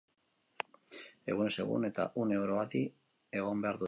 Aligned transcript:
Egunez 1.33 1.51
egun 1.65 1.85
eta 1.91 2.07
une 2.23 2.39
oro 2.47 2.57
adi 2.65 2.83
egon 2.87 3.65
behar 3.67 3.75
dute. 3.75 3.79